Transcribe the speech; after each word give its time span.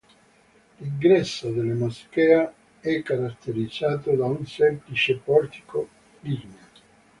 L'ingresso 0.79 1.51
della 1.51 1.75
moschea 1.75 2.51
è 2.79 3.03
caratterizzato 3.03 4.15
da 4.15 4.25
un 4.25 4.47
semplice 4.47 5.17
portico 5.17 5.89
ligneo. 6.21 6.67